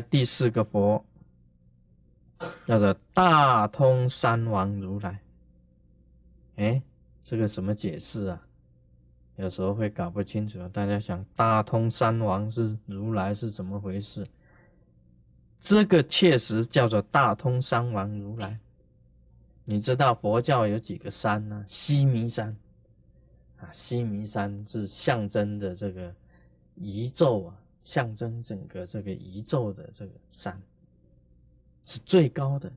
[0.00, 1.04] 第四个佛，
[2.66, 5.20] 叫做大通三王如来。
[6.56, 6.82] 哎，
[7.22, 8.46] 这个什么解释啊？
[9.36, 10.66] 有时候会搞不清楚。
[10.68, 14.26] 大家想，大通三王是如来是怎么回事？
[15.58, 18.58] 这个确实叫做大通三王如来。
[19.64, 21.64] 你知道佛教有几个山呢？
[21.66, 22.54] 西弥山
[23.58, 26.14] 啊，西弥山是象征的这个
[26.74, 30.60] 宇宙啊，象征整个这个宇宙的这个山，
[31.84, 32.72] 是最高的，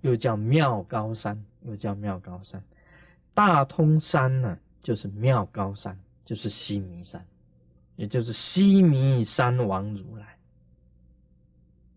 [0.00, 2.62] 又叫妙高山，又叫妙高山。
[3.34, 4.58] 大通山呢？
[4.80, 7.26] 就是妙高山，就是西弥山，
[7.96, 10.38] 也就是西弥山王如来。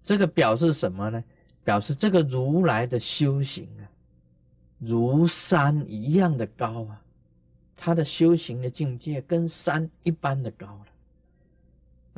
[0.02, 1.24] 这个表示什么呢？
[1.64, 3.86] 表示这个如来的修行啊，
[4.80, 7.00] 如山一样的高啊，
[7.76, 10.84] 他的修行的境界跟山一般的高。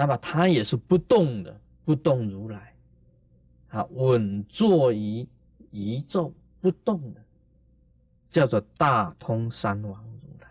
[0.02, 2.74] 那么他也是不动的，不动如来，
[3.70, 5.28] 啊，稳坐于
[5.70, 7.24] 宇宙不动的，
[8.28, 10.48] 叫做大通山王如来。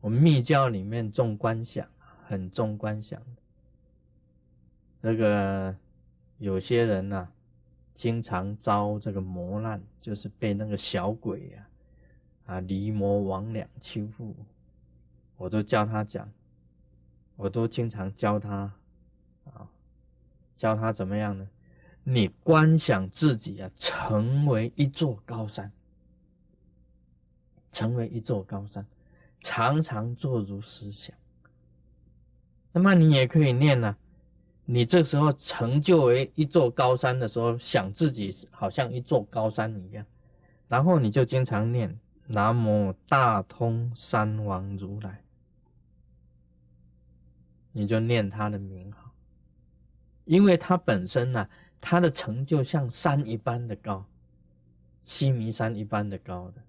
[0.00, 1.88] 我们密教里面重观想，
[2.26, 3.22] 很重观想。
[5.00, 5.76] 这个
[6.38, 7.28] 有些人呐，
[7.94, 11.68] 经常遭这个磨难，就是被那个小鬼呀，
[12.46, 14.34] 啊，离魔魍魉欺负。
[15.36, 16.28] 我都叫他讲，
[17.36, 18.72] 我都经常教他，
[19.44, 19.68] 啊，
[20.56, 21.48] 教他怎么样呢？
[22.04, 25.70] 你观想自己啊，成为一座高山，
[27.70, 28.86] 成为一座高山。
[29.40, 31.16] 常常做如思想，
[32.70, 33.96] 那么你也可以念呢。
[34.64, 40.06] 你这时候成就为一座高山的时候，想自己好像一座高山一样，
[40.68, 45.21] 然后你就经常念南无大通山王如来，
[47.72, 49.10] 你就念他的名号，
[50.24, 51.48] 因为他本身呢，
[51.80, 54.04] 他的成就像山一般的高，
[55.02, 56.62] 西弥山一般的高的。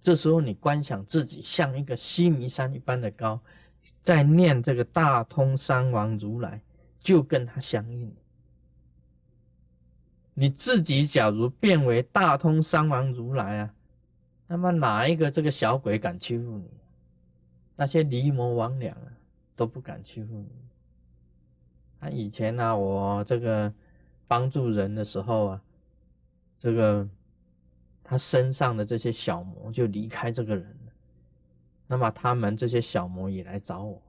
[0.00, 3.40] 这时候，你观想自己像一个西弥山一般的高，
[4.02, 6.62] 在念这个大通山王如来，
[6.98, 8.14] 就跟他相应。
[10.34, 13.74] 你自己假如变为大通山王如来啊，
[14.46, 16.70] 那么哪一个这个小鬼敢欺负你？
[17.74, 18.98] 那些离魔魍魉啊，
[19.58, 20.48] 都不敢欺负你。
[22.00, 23.70] 他以前呢，我这个
[24.26, 25.62] 帮助人的时候啊，
[26.58, 27.06] 这个。
[28.10, 30.92] 他身上的这些小魔就离开这个人了，
[31.86, 34.02] 那么他们这些小魔也来找我，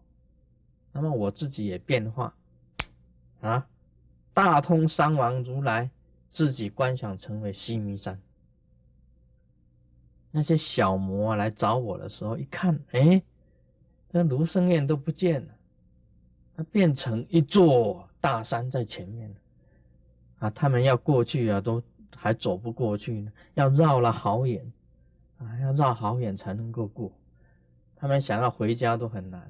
[0.93, 2.33] 那么我自己也变化，
[3.41, 3.67] 啊，
[4.33, 5.91] 大通三王如来
[6.29, 8.17] 自己观想成为西弥山，
[10.31, 13.21] 那些小魔来找我的时候，一看，哎，
[14.11, 15.53] 那卢生燕都不见了，
[16.57, 19.33] 他变成一座大山在前面，
[20.39, 21.81] 啊，他们要过去啊，都。
[22.17, 24.69] 还走不过去呢，要绕了好远，
[25.37, 27.09] 啊，要绕好远才能够过。
[27.95, 29.41] 他们想要回家都很难，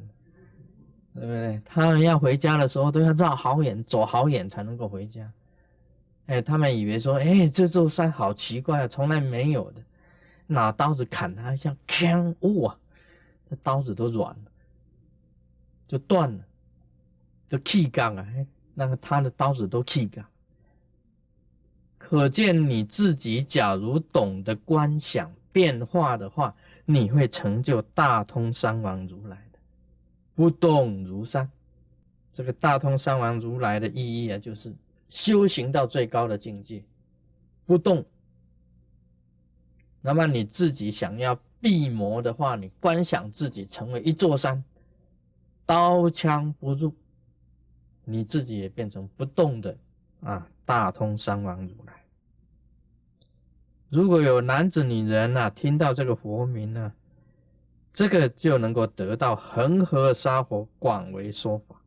[1.15, 1.59] 对不对？
[1.65, 5.31] 他们要回家的时候都要绕好远，走好远才能够回家。
[6.27, 9.81] 哎，他们以为说，哎，这座山好奇怪啊，从来没有的。
[10.45, 12.77] 拿刀子砍他一下，锵，哇，
[13.49, 14.48] 这刀子都软了，
[15.89, 16.45] 就断了，
[17.50, 18.25] 就气杠啊，
[18.75, 20.23] 那个他的刀子都气杠。
[21.97, 26.55] 可见你自己，假如懂得观想变化的话，
[26.85, 29.59] 你会成就大通三王如来的
[30.35, 31.50] 不动如山。
[32.31, 34.71] 这个大通三王如来的意义啊，就是
[35.09, 36.83] 修行到最高的境界，
[37.66, 38.06] 不动。
[40.01, 44.63] 那么你自己想要避魔的话，你观想自己成为一座山，
[45.69, 46.91] 刀枪不入，
[48.03, 49.78] 你自己也变成不动的
[50.22, 50.50] 啊。
[50.66, 51.94] 大通三王如来，
[53.88, 56.91] 如果有男子女人呐，听到这个佛名呢，
[57.94, 61.80] 这个就能够得到恒河沙佛广为说法，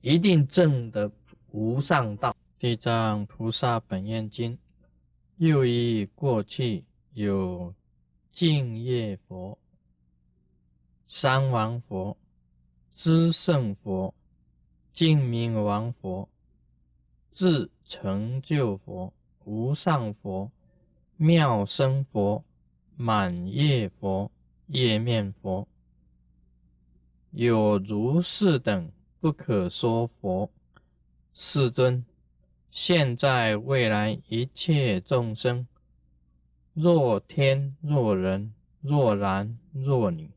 [0.00, 1.08] 一定证得
[1.52, 2.34] 无上道。
[2.58, 4.58] 地藏菩萨本愿经，
[5.36, 7.72] 又一过去有
[8.32, 9.56] 净业佛、
[11.06, 12.17] 三王佛、
[13.00, 14.12] 知胜佛、
[14.92, 16.28] 净明王佛。
[17.30, 19.12] 自成就佛、
[19.44, 20.50] 无上佛、
[21.16, 22.42] 妙生佛、
[22.96, 24.32] 满业佛、
[24.66, 25.68] 业面佛，
[27.30, 28.90] 有如是等
[29.20, 30.50] 不可说佛。
[31.32, 32.04] 世尊，
[32.68, 35.68] 现在未来一切众生，
[36.74, 40.32] 若天若人，若男若女，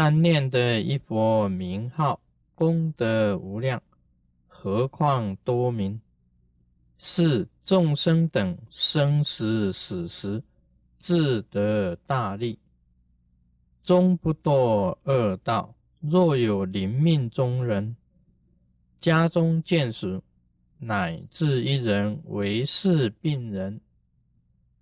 [0.00, 2.20] 但念得一佛名号，
[2.54, 3.82] 功德无量。
[4.46, 6.00] 何况多名？
[6.98, 10.40] 是众生等生死死时，
[11.00, 12.60] 自得大利，
[13.82, 15.74] 终不堕恶道。
[15.98, 17.96] 若有临命中人，
[19.00, 20.22] 家中见属，
[20.78, 23.80] 乃至一人为是病人，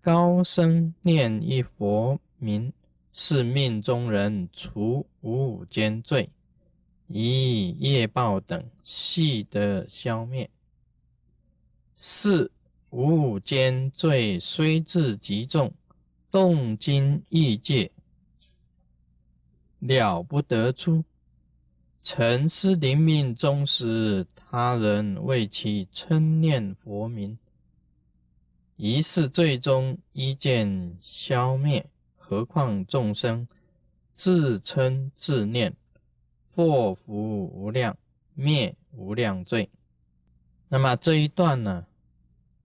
[0.02, 2.70] 高声念一佛名，
[3.18, 6.28] 是命中人除五五间罪，
[7.06, 10.50] 以业报等悉得消灭。
[11.94, 12.52] 四
[12.90, 15.72] 五五间罪虽至极重，
[16.30, 17.90] 动经意界。
[19.78, 21.02] 了不得出，
[22.02, 27.38] 沉思临命终时，他人为其称念佛名，
[28.76, 31.88] 于是最终一见消灭。
[32.28, 33.46] 何况众生
[34.12, 35.76] 自称自念，
[36.52, 37.96] 祸福无量，
[38.34, 39.70] 灭无量罪。
[40.68, 41.86] 那么这一段呢，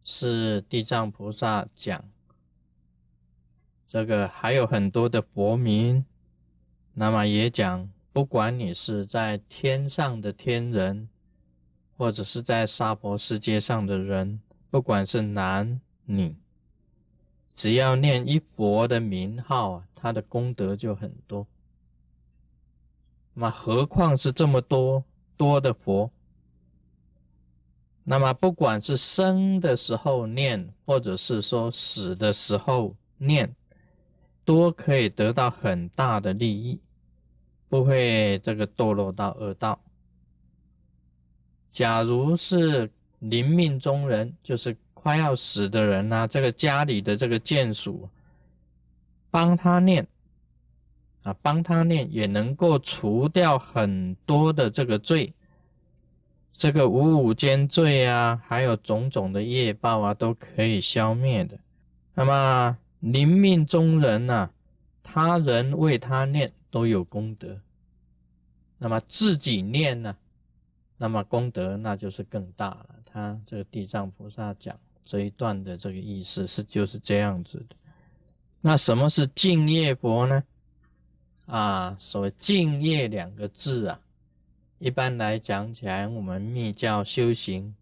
[0.03, 2.03] 是地藏菩萨讲
[3.87, 6.03] 这个还有很多的佛名。
[6.95, 11.07] 那么也讲，不管你是在天上的天人，
[11.95, 14.41] 或者是在娑婆世界上的人，
[14.71, 16.35] 不管是男女，
[17.53, 21.47] 只要念一佛的名号啊，他的功德就很多。
[23.33, 25.03] 那么何况是这么多
[25.37, 26.11] 多的佛？
[28.03, 33.55] 那么不管是生的时候念，或者是说死的时候念。
[34.43, 36.81] 都可以得到很大的利益，
[37.69, 39.79] 不会这个堕落到恶道。
[41.71, 48.09] 假如是临命中人，就是快要死的人呐，这个家里的这个眷属
[49.29, 50.07] 帮他念
[51.23, 55.33] 啊，帮他念也能够除掉很多的这个罪，
[56.53, 61.57] 这个五五间罪啊，还有种种的业报啊，都可以消灭的。
[62.13, 62.77] 那么。
[63.01, 64.51] 临命中人呐，
[65.01, 67.59] 他人为他念都有功德，
[68.77, 70.15] 那么自己念呢，
[70.97, 72.89] 那么功德那就是更大了。
[73.03, 77.75] 他这个地藏菩萨讲这一段的这个意思是就是这样子的。
[78.61, 80.43] 那什么是敬业佛呢？
[81.45, 83.99] 啊，所谓敬业两个字啊，
[84.79, 87.75] 一般来讲起来，我们密教修行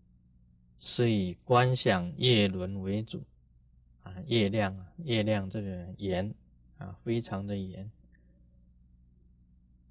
[0.79, 3.23] 是以观想业轮为主。
[4.25, 6.33] 业量啊，业量这个严
[6.79, 7.89] 啊，非常的严。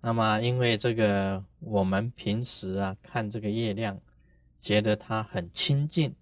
[0.00, 4.00] 那么，因为这个我们平时啊看这个业量，
[4.58, 6.12] 觉得它很清净，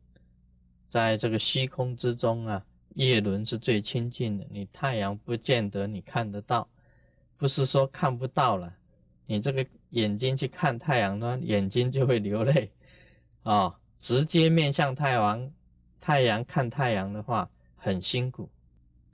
[0.88, 4.46] 在这个虚空之中啊，叶轮是最清净的。
[4.50, 6.68] 你太阳不见得你看得到，
[7.36, 8.72] 不是说看不到了，
[9.26, 12.70] 你这个眼睛去看太阳呢，眼睛就会流泪
[13.42, 13.74] 啊。
[13.98, 15.50] 直接面向太阳，
[15.98, 17.48] 太阳看太阳的话。
[17.78, 18.50] 很辛苦，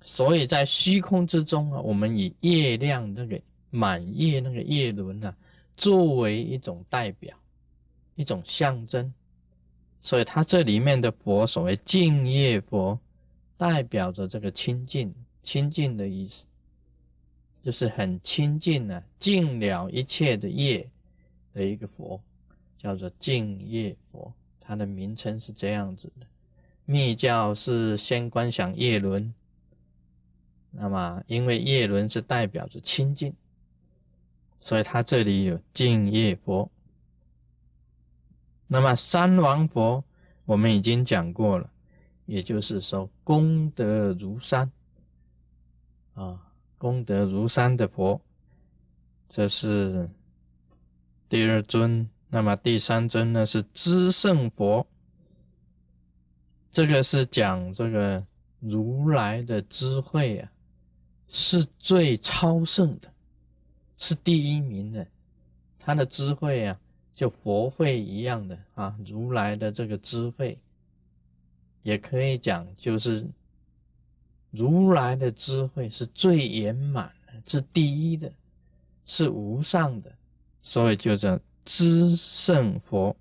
[0.01, 3.39] 所以在虚空之中啊，我们以月亮那个
[3.69, 5.37] 满月那个月轮啊，
[5.77, 7.37] 作为一种代表，
[8.15, 9.13] 一种象征。
[10.03, 12.99] 所以它这里面的佛，所谓净业佛，
[13.57, 15.15] 代表着这个清净、
[15.45, 16.45] 清净的意思，
[17.63, 20.91] 就是很清净啊，净了一切的业
[21.55, 22.21] 的一个佛，
[22.77, 24.35] 叫做净业佛。
[24.59, 26.27] 它的名称是这样子的。
[26.85, 29.33] 密教是先观想业轮，
[30.73, 33.33] 那么因为叶轮是代表着清净，
[34.59, 36.69] 所以它这里有净业佛。
[38.73, 40.03] 那么三王佛
[40.47, 41.71] 我们已经讲过了，
[42.25, 44.73] 也就是说功德如山
[46.15, 46.41] 啊，
[46.79, 48.19] 功德如山的佛，
[49.29, 50.09] 这是
[51.29, 52.09] 第二尊。
[52.31, 54.87] 那么第三尊呢是知圣佛。
[56.71, 58.27] 这个是讲这个
[58.59, 60.51] 如来的智慧啊，
[61.29, 63.13] 是最超胜的，
[63.99, 65.07] 是第一名的。
[65.79, 66.81] 他的智慧啊，
[67.15, 70.59] 就佛慧一样的啊，如来的这个智慧，
[71.83, 73.27] 也可以讲就是
[74.51, 78.33] 如来的智慧是最圆满的，是第一的，
[79.05, 80.13] 是无上的，
[80.63, 83.15] 所以就叫知圣佛。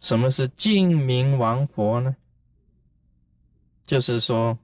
[0.00, 2.14] 什么是净明王佛呢？
[3.86, 4.58] 就是说，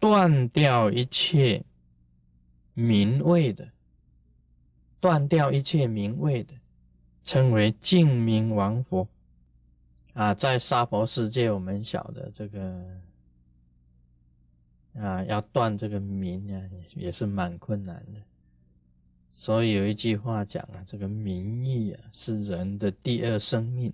[0.00, 1.64] 断掉一切
[2.74, 3.68] 名位的，
[5.00, 6.54] 断掉一切名位的，
[7.24, 9.08] 称为净明王佛。
[10.14, 13.00] 啊，在娑婆世界，我们晓得这个
[14.94, 18.20] 啊，要断这个名啊，也是蛮困难的。
[19.32, 23.90] 所以有一句话讲啊，这个名义啊是人的第二生命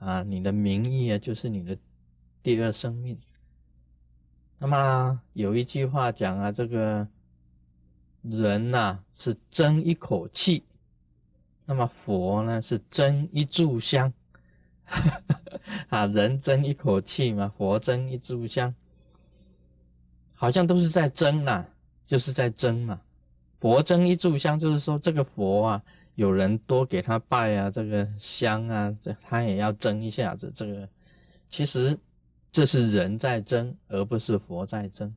[0.00, 1.78] 啊，你的名义啊就是你的
[2.42, 3.16] 第二生命。
[4.58, 7.06] 那么有一句话讲啊，这个
[8.22, 10.64] 人呐是争一口气，
[11.66, 14.12] 那么佛呢是争一炷香。
[15.88, 18.74] 啊，人争一口气嘛，佛争一炷香，
[20.34, 21.64] 好像都是在争呐，
[22.04, 23.00] 就是在争嘛。
[23.58, 25.82] 佛争一炷香，就是说这个佛啊，
[26.16, 30.52] 有人多给他拜啊，这个香啊，这他也要争一下子。
[30.54, 30.86] 这个
[31.48, 31.98] 其实
[32.52, 35.12] 这是人在争，而不是佛在争。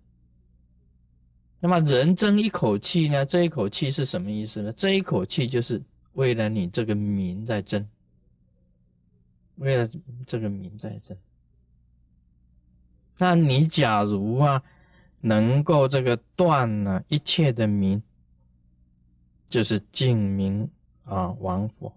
[1.60, 3.26] 那么人争一口气呢？
[3.26, 4.72] 这一口气是什么意思呢？
[4.78, 5.82] 这一口气就是
[6.18, 7.88] 为了你这个名在争。
[9.56, 9.90] 为了
[10.28, 11.18] 这个名在争，
[13.18, 14.62] 那你假如啊
[15.22, 18.04] 能够这个断了一切的名，
[19.50, 20.70] 就是净名
[21.06, 21.92] 啊王佛，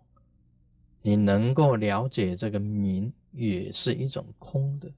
[1.02, 4.90] 你能够了解这个名也是一种空的，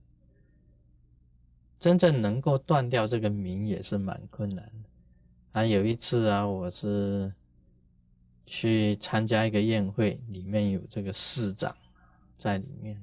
[1.81, 4.89] 真正能够断掉这个名也是蛮困难的。
[5.51, 7.35] 啊，有一次啊，我是
[8.47, 11.77] 去参加一个宴会，里面有这个市长。
[12.35, 13.01] 在里面，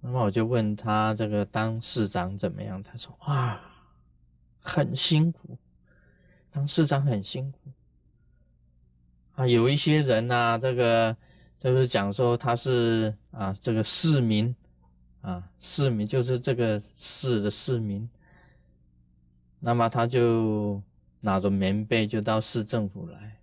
[0.00, 2.82] 那么我就问他这个当市长怎么样？
[2.82, 3.60] 他说：“哇，
[4.58, 5.56] 很辛苦，
[6.50, 7.58] 当市长很辛苦
[9.36, 9.46] 啊。
[9.46, 11.16] 有一些人呢，这个
[11.60, 14.52] 就是讲说他是啊，这个市民
[15.20, 18.10] 啊，市民就是这个市的市民，
[19.60, 20.82] 那么他就
[21.22, 23.38] 拿着棉被就到市政府来。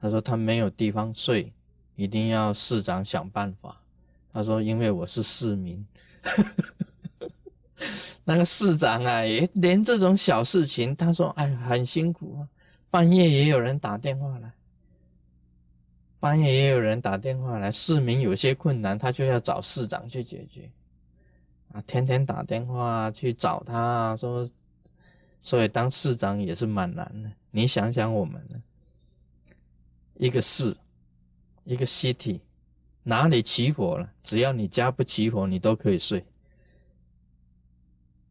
[0.00, 1.52] 他说他没有地方睡。”
[1.96, 3.80] 一定要市长想办法。
[4.30, 5.82] 他说：“因为我是市民，
[8.22, 12.48] 那个市长啊，也连这种小事情，他说：‘哎，很辛苦啊，
[12.90, 14.52] 半夜也有人打电话来，
[16.20, 20.70] 半夜也有人打电话来，市民有些困难，他就要找市长去解决，
[21.72, 24.46] 啊，天天打电话去找他，说，
[25.42, 27.30] 所以当市长也是蛮难的。
[27.50, 28.42] 你想想我们，
[30.14, 30.76] 一个市。”
[31.68, 32.38] 一个 city
[33.02, 34.08] 哪里起火了？
[34.22, 36.24] 只要你家不起火，你都可以睡，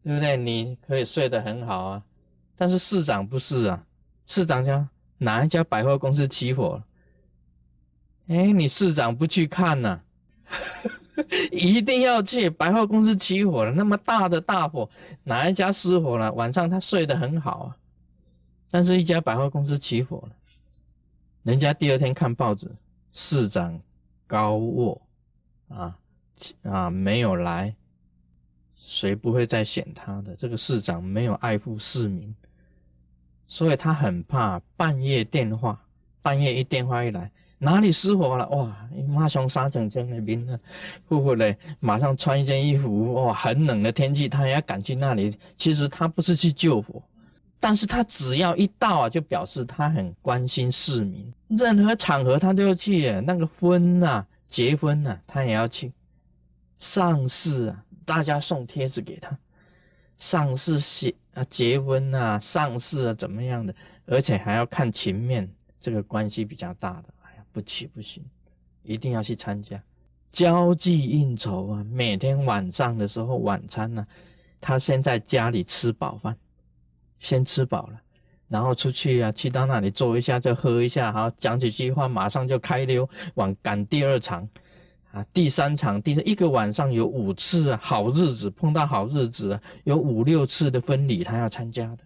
[0.01, 0.37] 对不对？
[0.37, 2.05] 你可以睡得很好啊。
[2.55, 3.85] 但是市长不是啊，
[4.25, 6.85] 市长家哪一家百货公司起火了？
[8.27, 10.01] 哎，你市长不去看呐？
[11.51, 14.89] 一定要去百货公司起火了，那么大的大火，
[15.23, 16.31] 哪一家失火了？
[16.33, 17.77] 晚上他睡得很好啊。
[18.69, 20.35] 但是一家百货公司起火了，
[21.43, 22.69] 人家第二天看报纸。
[23.17, 23.79] 市长
[24.27, 25.01] 高卧
[25.69, 25.97] 啊
[26.63, 27.73] 啊没有来，
[28.75, 30.35] 谁不会再选他的？
[30.35, 32.35] 这个市长没有爱护市民，
[33.47, 35.81] 所以他很怕半夜电话，
[36.21, 38.47] 半夜一电话一来，哪里失火了？
[38.49, 40.59] 哇，马上沙整整那边呢，
[41.07, 45.37] 呼呼嘞，马上穿一件衣服，哇，很冷的天气，他也要赶去那里。
[45.57, 47.01] 其实他不是去救火。
[47.57, 53.09] 但是他只要一到啊，就表示他很关心市民，任何场合他都要去。
[53.21, 55.91] 那个婚呐，结婚呐，他也要去。
[56.77, 59.35] 上市啊，大家送贴纸给他。
[60.17, 63.73] 上市写啊，结婚啊，上市啊，怎么样的？
[64.05, 67.05] 而且还要看情面，这个关系比较大的，
[67.55, 68.21] 不去不行，
[68.83, 69.81] 一定要去参加。
[70.29, 74.05] 交际应酬啊，每天晚上的时候晚餐呢，
[74.59, 76.35] 他先在家里吃饱饭。
[77.17, 78.01] 先吃饱了，
[78.49, 84.47] 然后出去啊，去到那里坐一下，就喝一下，好讲几句话，马上就开溜往赶第二场，
[85.11, 91.99] 啊，第三场，第一个晚上有五次啊，好日子碰到好日子，有五六次的婚礼他要参加的，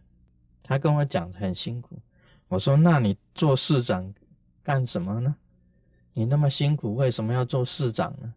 [0.61, 1.97] 他跟我讲很辛苦，
[2.47, 4.13] 我说那你做市长
[4.63, 5.35] 干什么呢？
[6.13, 8.33] 你那么辛苦，为什么要做市长呢？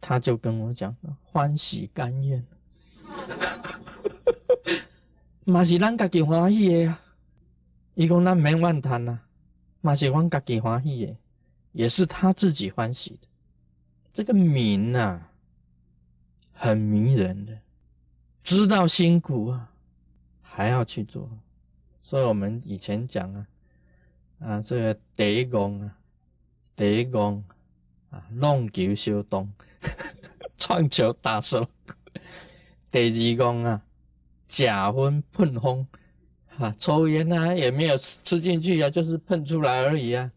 [0.00, 2.44] 他就跟我讲，欢喜甘愿。
[5.44, 7.00] 嘛是咱家己欢喜的啊！
[7.94, 9.20] 伊讲咱免怨叹呐，
[9.80, 11.16] 嘛是阮家己欢喜的，
[11.72, 13.28] 也是他自己欢喜的。
[14.12, 15.20] 这个名呐，
[16.52, 17.58] 很迷人的，
[18.42, 19.70] 知道辛苦啊，
[20.40, 21.28] 还要去做。
[22.02, 23.46] 所以我们以前讲啊，
[24.42, 25.96] 啊，这第一讲啊，
[26.74, 27.44] 第一讲
[28.10, 29.50] 啊，弄球小东，
[30.58, 31.66] 创球大手。
[32.90, 33.82] 第二讲啊。
[34.48, 35.86] 假婚喷风，
[36.58, 40.30] 啊，抽烟啊也没有吃进去啊，就是喷出来而已啊。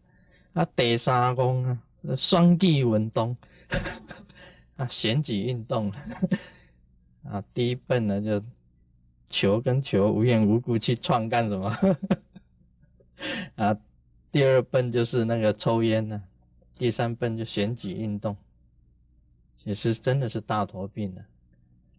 [0.54, 1.78] 啊，第三功啊，
[2.16, 3.36] 双臂运动，
[4.76, 5.92] 啊，旋举运动，
[7.28, 8.42] 啊，第一笨呢就
[9.28, 11.70] 球跟球无缘无故去创干什么？
[13.56, 13.76] 啊，
[14.36, 16.22] 第二笨就是那个抽烟呢，
[16.74, 18.36] 第三笨就选举运动，
[19.56, 21.22] 其实真的是大头病了。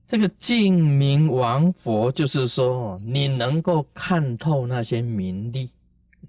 [0.05, 5.71] 这个净明王佛，就是说你能够看透那些名利，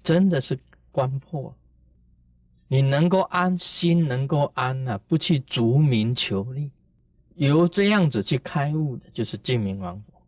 [0.01, 0.57] 真的是
[0.91, 1.55] 观破，
[2.67, 6.71] 你能够安心，能够安啊，不去逐名求利，
[7.35, 10.18] 由这样子去开悟的，就是净明王佛。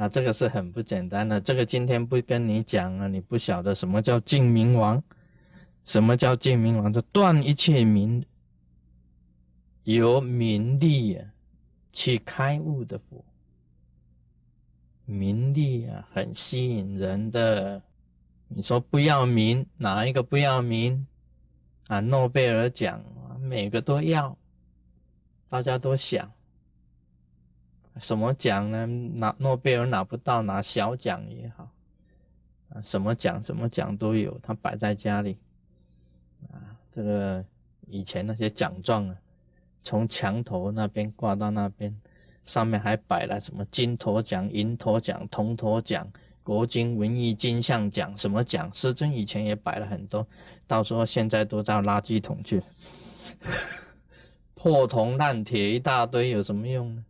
[0.00, 0.08] 啊。
[0.08, 5.02] 这个是很不简单的，这个今天不跟你讲了，你不晓得什么叫净明王，
[5.84, 8.24] 什么叫净明王，就断一切名，
[9.84, 11.18] 由名利。
[11.92, 13.24] 去开悟的佛，
[15.06, 17.82] 名利啊，很吸引人的。
[18.46, 21.04] 你说不要名，哪一个不要名
[21.88, 21.98] 啊？
[21.98, 23.04] 诺贝尔奖
[23.40, 24.38] 每个都要，
[25.48, 26.30] 大家都想，
[27.98, 28.86] 什么奖呢？
[28.86, 31.68] 拿诺贝尔拿不到，拿小奖也好
[32.68, 35.38] 啊，什么奖什么奖都有，它摆在家里
[36.52, 36.76] 啊。
[36.92, 37.44] 这个
[37.88, 39.16] 以前那些奖状啊。
[39.82, 41.98] 从墙头那边挂到那边，
[42.44, 46.06] 上面还摆了什么金头奖、银头奖、铜头奖、
[46.42, 48.70] 国金文艺金像奖，什么奖？
[48.74, 50.28] 师尊以前也摆了很多，
[50.66, 52.62] 到时候现在都到垃圾桶去，
[54.54, 57.02] 破铜烂铁一大堆，有什么用呢？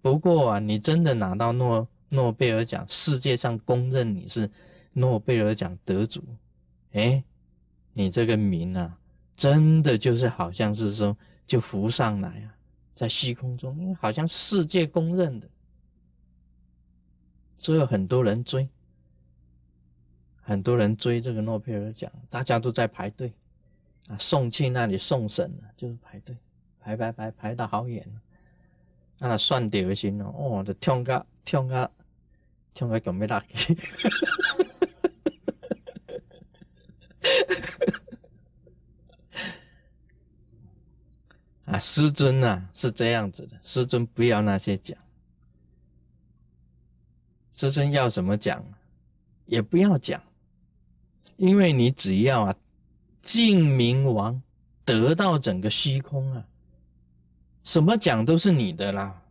[0.00, 4.50] 不过啊，你真的拿到诺诺贝尔奖，世界上公认你是
[4.94, 6.22] 诺贝尔奖得主，
[6.92, 7.22] 哎，
[7.92, 8.98] 你这个名啊，
[9.36, 11.16] 真的就是好像是说。
[11.48, 12.54] 就浮上来啊，
[12.94, 15.48] 在虚空中，因为好像世界公认的，
[17.56, 18.68] 所以很多人追，
[20.42, 23.32] 很多人追这个诺贝尔奖，大家都在排队
[24.08, 26.36] 啊，送去那里送审了，就是排队，
[26.80, 28.06] 排排排排到好远，
[29.18, 31.90] 那算掉心了，哦，就跳个跳个
[32.72, 33.76] 跳个准备打去。
[41.64, 44.96] 啊，师尊呐是这样子的，师尊不要那些讲，
[47.52, 48.64] 师尊要什么讲，
[49.44, 50.22] 也不要讲，
[51.36, 52.56] 因为你只要啊，
[53.20, 54.42] 净明王
[54.86, 56.47] 得到整个虚空啊，
[57.68, 59.22] 什么奖都是你的啦。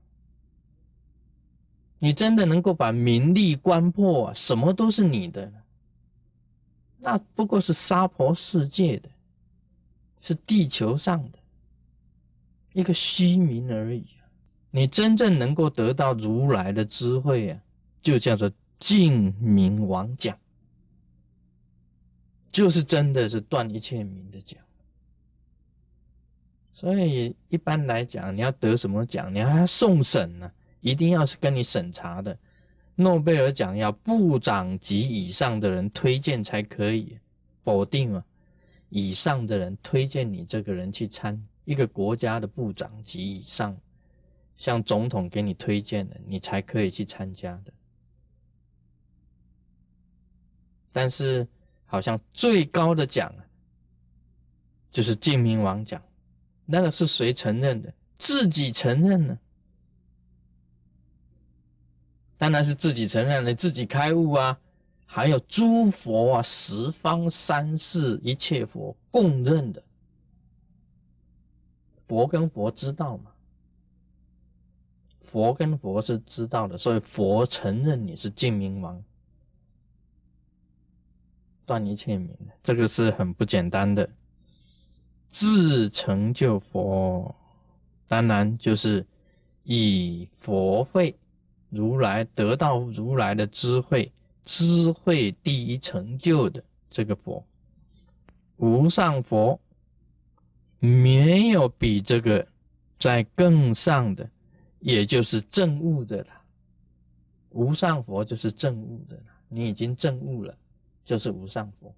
[1.97, 5.51] 你真的能够把名利关破，什么都是你的，
[6.99, 9.09] 那不过是娑婆世界的，
[10.21, 11.39] 是地球上的。
[12.73, 14.05] 一个虚名而已！
[14.69, 17.59] 你真正能够得到如来的智慧啊，
[18.03, 20.37] 就叫做净明王讲，
[22.51, 24.59] 就是真的是断一切名的讲。
[26.77, 32.37] 所以一般来讲，你要得什么奖，你还要送审呢，一定要是跟你审查的。
[32.93, 37.17] 诺贝尔奖要部长级以上的人推荐才可以
[37.63, 38.23] 否定啊，
[38.89, 41.43] 以上的人推荐你这个人去参。
[41.65, 43.75] 一个国家的部长级以上，
[44.55, 47.73] 像总统给你推荐的，你才可以去参加的。
[50.91, 51.47] 但是，
[51.87, 53.33] 好像最高的奖，
[54.91, 55.99] 就是晋明王奖，
[56.67, 57.91] 那个是谁承认的？
[58.19, 59.39] 自己承认呢？
[62.37, 64.59] 当然是自己承认了，自己开悟啊，
[65.05, 69.81] 还有诸佛啊，十方三世一切佛共认的。
[72.07, 73.31] 佛跟佛知道嘛？
[75.21, 79.03] 佛跟佛是知道的，所以佛承认你是净明王，
[81.65, 84.09] 断一切名，这个是很不简单的。
[85.27, 87.35] 自成就佛，
[88.07, 89.05] 当然就是
[89.63, 91.15] 以佛慧
[91.69, 94.11] 如来得到如来的智慧，
[94.45, 97.45] 智慧第一成就的这个佛，
[98.57, 99.59] 无上佛。
[100.79, 102.47] 没有比这个
[102.99, 104.29] 在更上的，
[104.79, 106.27] 也就是正悟的了。
[107.49, 110.55] 无上佛就是正悟的了，你已经正悟了，
[111.03, 111.91] 就是无上佛。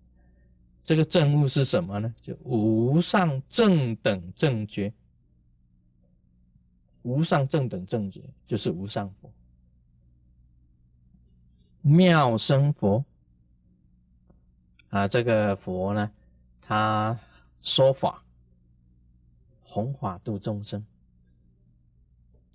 [0.84, 2.14] 这个正悟是什么呢？
[2.22, 4.94] 就无上正等正觉。
[7.04, 9.32] 无上正等正觉就是无上佛。
[11.82, 13.04] 妙生佛
[14.90, 16.12] 啊，这个佛呢，
[16.62, 17.20] 他
[17.62, 18.24] 说法。
[19.72, 20.84] 弘法度众生，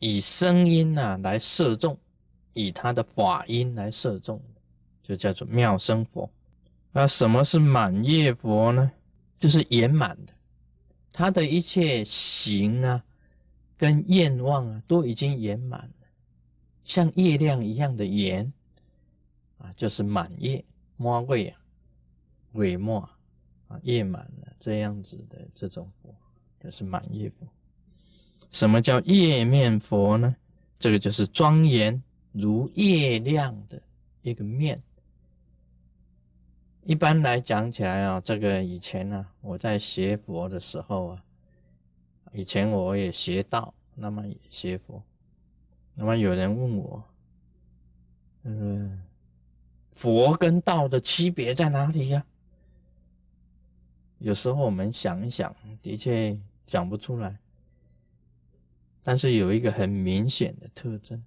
[0.01, 1.97] 以声音啊来摄众，
[2.55, 4.43] 以他的法音来摄众，
[5.01, 6.29] 就叫做妙生佛。
[6.97, 8.93] 那什么是满业佛呢？
[9.37, 10.33] 就是圆满的，
[11.13, 13.05] 他的一切行啊，
[13.77, 16.07] 跟愿望啊，都已经圆满了，
[16.85, 18.51] 像月亮一样的圆
[19.59, 20.65] 啊，就是满月，
[20.97, 21.61] 摩位啊，
[22.53, 23.01] 鬼末
[23.67, 26.15] 啊，夜满了这样子的这种佛，
[26.61, 27.49] 就是满月佛。
[28.51, 30.37] 什么叫夜面佛呢？
[30.79, 33.83] 这个就是庄严如月亮的
[34.23, 34.81] 一个面。
[36.85, 41.25] 一般来讲起来啊，这个以前呢，我在学佛的时候啊，
[42.33, 45.03] 以前我也学道，那么也学佛，
[45.95, 47.03] 那么有人问我，
[48.43, 49.03] 嗯，
[49.93, 52.23] 佛跟道的区别在哪里呀？
[54.19, 57.39] 有时候我们想一想，的确讲不出来，
[59.03, 61.25] 但是有一个很明显的特征，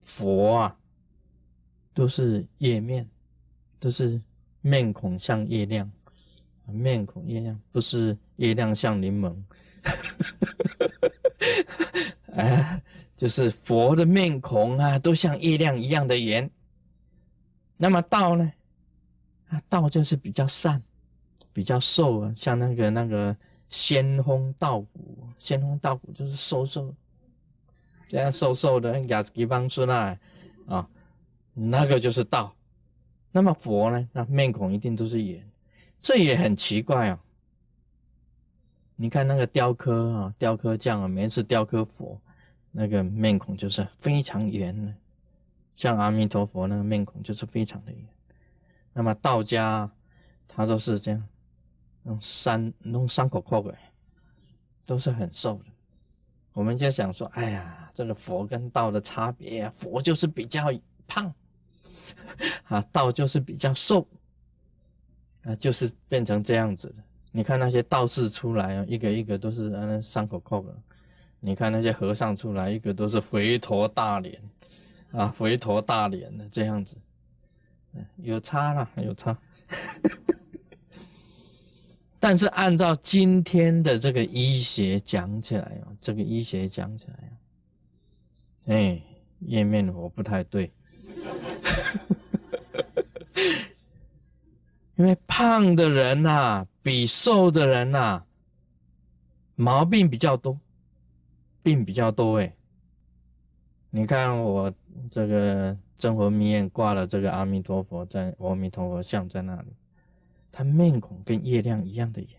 [0.00, 0.78] 佛啊，
[1.92, 3.06] 都是叶面。
[3.84, 4.18] 都是
[4.62, 5.92] 面孔像月亮，
[6.64, 9.36] 面孔月亮不是月亮像柠檬，
[12.32, 12.82] 哎，
[13.14, 16.50] 就是佛的面孔啊，都像月亮一样的圆。
[17.76, 18.50] 那么道呢？
[19.48, 20.82] 啊，道就是比较善，
[21.52, 23.36] 比较瘦啊，像那个那个
[23.68, 26.94] 仙风道骨，仙风道骨就是瘦瘦，
[28.08, 30.18] 这样瘦瘦的，亚斯基邦说那
[30.68, 30.88] 啊，
[31.52, 32.56] 那个就是道。
[33.36, 34.08] 那么佛呢？
[34.12, 35.44] 那面孔一定都是圆，
[35.98, 37.20] 这也很奇怪啊。
[38.94, 42.16] 你看那个雕刻啊，雕刻匠啊，每次雕刻佛，
[42.70, 44.94] 那个面孔就是非常圆的，
[45.74, 48.06] 像阿弥陀佛那个面孔就是非常的圆。
[48.92, 49.90] 那么道家
[50.46, 51.28] 他都是这样，
[52.04, 53.76] 用三弄三口阔的，
[54.86, 55.64] 都是很瘦的。
[56.52, 60.72] 我们就想说，哎呀，这个佛跟道的差别啊，佛就是比较
[61.08, 61.34] 胖。
[62.68, 64.06] 啊，道就是比较瘦，
[65.42, 66.94] 啊，就是变成这样子的。
[67.32, 70.74] 你看那些道士出来啊，一个一个都是那伤口扣的。
[71.40, 74.40] 你看那些和尚出来，一个都是肥头大脸，
[75.12, 76.96] 啊，肥头大脸的这样子，
[78.16, 79.36] 有差了，有差。
[82.18, 87.32] 但是按照今天的这个医学讲起来啊，这个医学讲起来啊，
[88.68, 89.02] 哎，
[89.40, 90.72] 页面我不太对。
[94.96, 98.22] 因为胖的人呐，比瘦的人呐，
[99.56, 100.58] 毛病比较多，
[101.62, 102.54] 病比较多哎。
[103.90, 104.72] 你看我
[105.10, 109.72] 这个真佛密院挂了这个阿弥陀佛在阿弥陀佛像在那里，
[110.52, 112.30] 他面孔跟月亮一样的圆，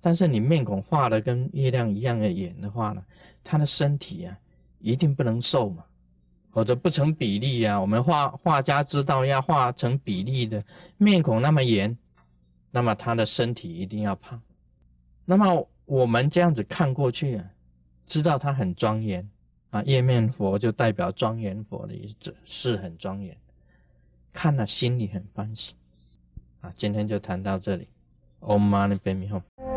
[0.00, 3.04] 但是你面孔画的跟月亮一样的圆的话呢，
[3.44, 4.38] 他的身体啊
[4.78, 5.84] 一定不能瘦嘛。
[6.52, 7.80] 或者不成比例呀？
[7.80, 10.62] 我们画画家知道要画成比例的
[10.98, 11.96] 面孔那么圆，
[12.70, 14.40] 那么他的身体一定要胖。
[15.24, 17.44] 那么我们这样子看过去啊，
[18.06, 19.26] 知道他很庄严
[19.70, 23.34] 啊，叶面佛就代表庄严佛的意思，是很庄严，
[24.32, 25.74] 看了心里很欢喜
[26.60, 26.70] 啊。
[26.76, 27.88] 今天就谈到这里
[28.40, 29.71] ，Om Mani Padme Hum。